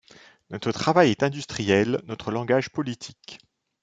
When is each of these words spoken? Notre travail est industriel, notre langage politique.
Notre 0.49 0.71
travail 0.71 1.11
est 1.11 1.21
industriel, 1.21 2.01
notre 2.05 2.31
langage 2.31 2.71
politique. 2.71 3.37